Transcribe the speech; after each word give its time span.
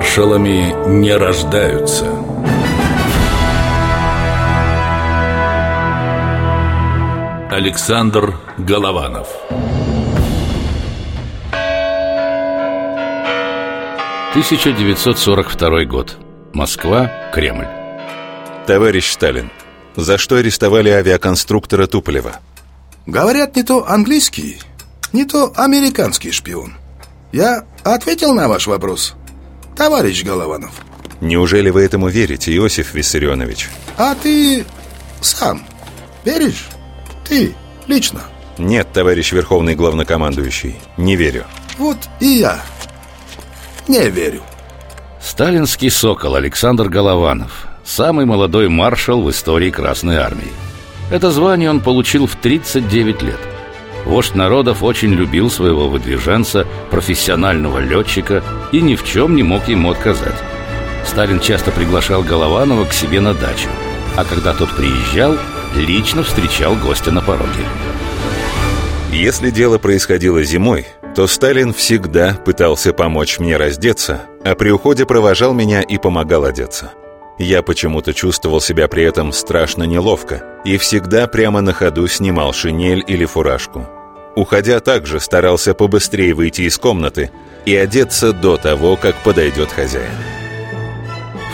Маршалами 0.00 0.74
не 0.88 1.14
рождаются. 1.14 2.06
Александр 7.50 8.34
Голованов 8.56 9.28
Тысяча 14.32 14.72
девятьсот 14.72 15.18
сорок 15.18 15.50
второй 15.50 15.84
год. 15.84 16.16
Москва, 16.54 17.12
Кремль. 17.34 17.68
Товарищ 18.66 19.12
Сталин, 19.12 19.50
за 19.96 20.16
что 20.16 20.36
арестовали 20.36 20.88
авиаконструктора 20.88 21.86
Туполева? 21.86 22.36
Говорят, 23.04 23.54
не 23.54 23.64
то 23.64 23.86
английский, 23.86 24.60
не 25.12 25.26
то 25.26 25.52
американский 25.56 26.30
шпион. 26.30 26.72
Я 27.32 27.64
ответил 27.84 28.32
на 28.32 28.48
ваш 28.48 28.66
вопрос, 28.66 29.14
товарищ 29.80 30.24
Голованов. 30.24 30.72
Неужели 31.22 31.70
вы 31.70 31.80
этому 31.80 32.08
верите, 32.08 32.54
Иосиф 32.54 32.92
Виссарионович? 32.92 33.70
А 33.96 34.14
ты 34.14 34.66
сам 35.22 35.62
веришь? 36.22 36.68
Ты 37.26 37.54
лично? 37.86 38.20
Нет, 38.58 38.92
товарищ 38.92 39.32
Верховный 39.32 39.74
Главнокомандующий, 39.74 40.76
не 40.98 41.16
верю. 41.16 41.46
Вот 41.78 41.96
и 42.20 42.26
я 42.26 42.60
не 43.88 44.10
верю. 44.10 44.42
Сталинский 45.18 45.90
сокол 45.90 46.34
Александр 46.34 46.90
Голованов 46.90 47.66
Самый 47.82 48.26
молодой 48.26 48.68
маршал 48.68 49.22
в 49.22 49.30
истории 49.30 49.70
Красной 49.70 50.16
Армии 50.16 50.52
Это 51.10 51.30
звание 51.30 51.70
он 51.70 51.80
получил 51.80 52.26
в 52.26 52.36
39 52.36 53.22
лет 53.22 53.49
Вождь 54.10 54.34
народов 54.34 54.82
очень 54.82 55.14
любил 55.14 55.52
своего 55.52 55.88
выдвиженца, 55.88 56.66
профессионального 56.90 57.78
летчика 57.78 58.42
и 58.72 58.80
ни 58.80 58.96
в 58.96 59.04
чем 59.04 59.36
не 59.36 59.44
мог 59.44 59.68
ему 59.68 59.92
отказать. 59.92 60.34
Сталин 61.06 61.38
часто 61.38 61.70
приглашал 61.70 62.24
Голованова 62.24 62.86
к 62.86 62.92
себе 62.92 63.20
на 63.20 63.34
дачу, 63.34 63.68
а 64.16 64.24
когда 64.24 64.52
тот 64.52 64.74
приезжал, 64.74 65.36
лично 65.76 66.24
встречал 66.24 66.74
гостя 66.74 67.12
на 67.12 67.20
пороге. 67.20 67.64
Если 69.12 69.50
дело 69.50 69.78
происходило 69.78 70.42
зимой, 70.42 70.88
то 71.14 71.28
Сталин 71.28 71.72
всегда 71.72 72.34
пытался 72.44 72.92
помочь 72.92 73.38
мне 73.38 73.56
раздеться, 73.56 74.22
а 74.44 74.56
при 74.56 74.70
уходе 74.70 75.06
провожал 75.06 75.54
меня 75.54 75.82
и 75.82 75.98
помогал 75.98 76.44
одеться. 76.44 76.90
Я 77.38 77.62
почему-то 77.62 78.12
чувствовал 78.12 78.60
себя 78.60 78.88
при 78.88 79.04
этом 79.04 79.30
страшно 79.30 79.84
неловко 79.84 80.42
и 80.64 80.78
всегда 80.78 81.28
прямо 81.28 81.60
на 81.60 81.72
ходу 81.72 82.08
снимал 82.08 82.52
шинель 82.52 83.04
или 83.06 83.24
фуражку. 83.24 83.86
Уходя 84.36 84.80
также 84.80 85.20
старался 85.20 85.74
побыстрее 85.74 86.34
выйти 86.34 86.62
из 86.62 86.78
комнаты 86.78 87.30
и 87.66 87.74
одеться 87.74 88.32
до 88.32 88.56
того, 88.56 88.96
как 88.96 89.16
подойдет 89.16 89.70
хозяин. 89.72 90.12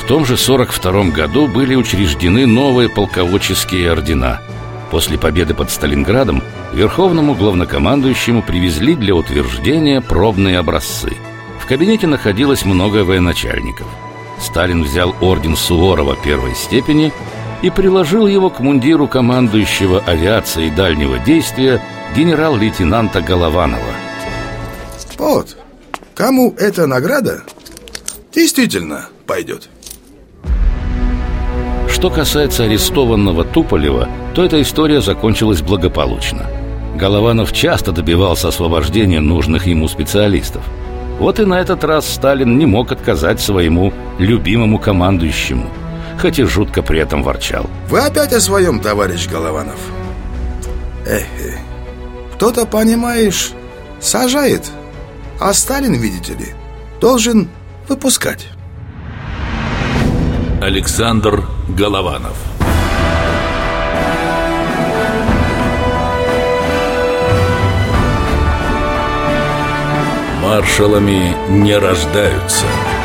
В 0.00 0.06
том 0.06 0.24
же 0.24 0.36
42 0.36 1.04
году 1.10 1.48
были 1.48 1.74
учреждены 1.74 2.46
новые 2.46 2.88
полководческие 2.88 3.90
ордена. 3.90 4.40
После 4.90 5.18
победы 5.18 5.52
под 5.54 5.70
Сталинградом 5.70 6.42
Верховному 6.72 7.34
главнокомандующему 7.34 8.42
привезли 8.42 8.94
для 8.94 9.14
утверждения 9.14 10.00
пробные 10.00 10.58
образцы. 10.58 11.16
В 11.60 11.66
кабинете 11.66 12.06
находилось 12.06 12.64
много 12.64 13.02
военачальников. 13.02 13.86
Сталин 14.38 14.84
взял 14.84 15.14
орден 15.20 15.56
Суворова 15.56 16.16
первой 16.16 16.54
степени 16.54 17.12
и 17.62 17.70
приложил 17.70 18.26
его 18.26 18.50
к 18.50 18.60
мундиру 18.60 19.08
командующего 19.08 20.00
авиацией 20.00 20.70
дальнего 20.70 21.18
действия 21.18 21.82
генерал-лейтенанта 22.16 23.20
Голованова. 23.20 23.92
Вот, 25.18 25.58
кому 26.14 26.54
эта 26.58 26.86
награда 26.86 27.42
действительно 28.34 29.08
пойдет. 29.26 29.68
Что 31.90 32.10
касается 32.10 32.64
арестованного 32.64 33.44
Туполева, 33.44 34.08
то 34.34 34.42
эта 34.42 34.60
история 34.62 35.02
закончилась 35.02 35.60
благополучно. 35.60 36.46
Голованов 36.96 37.52
часто 37.52 37.92
добивался 37.92 38.48
освобождения 38.48 39.20
нужных 39.20 39.66
ему 39.66 39.86
специалистов. 39.86 40.64
Вот 41.18 41.38
и 41.38 41.44
на 41.44 41.60
этот 41.60 41.84
раз 41.84 42.08
Сталин 42.08 42.56
не 42.56 42.64
мог 42.64 42.92
отказать 42.92 43.40
своему 43.40 43.92
любимому 44.18 44.78
командующему, 44.78 45.66
хоть 46.20 46.38
и 46.38 46.44
жутко 46.44 46.82
при 46.82 47.00
этом 47.00 47.22
ворчал. 47.22 47.66
Вы 47.88 48.00
опять 48.00 48.32
о 48.32 48.40
своем, 48.40 48.80
товарищ 48.80 49.28
Голованов. 49.28 49.78
Эх. 51.06 51.24
Кто-то, 52.46 52.64
понимаешь, 52.64 53.50
сажает, 54.00 54.70
а 55.40 55.52
Сталин, 55.52 55.94
видите 55.94 56.34
ли, 56.34 56.54
должен 57.00 57.48
выпускать. 57.88 58.46
Александр 60.62 61.44
Голованов 61.68 62.36
Маршалами 70.40 71.36
не 71.50 71.76
рождаются– 71.76 72.66